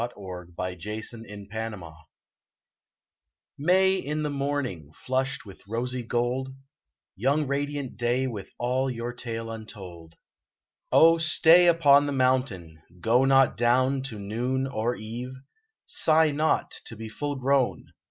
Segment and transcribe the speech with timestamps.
[0.15, 1.93] 25 Alias in tbe Aborning
[3.59, 6.49] M AY in the morning, flushed with rosy gold,
[7.15, 10.15] Young radiant day with all your tale untold,
[10.91, 15.35] O stay upon the mountain, go not down To noon or eve,
[15.85, 17.91] sigh not to be full grown.